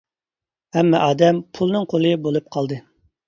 ھەممە 0.77 1.01
ئادەم 1.07 1.43
پۇلنىڭ 1.57 1.85
قۇلى 1.93 2.15
بولۇپ 2.29 2.49
قالدى. 2.57 2.81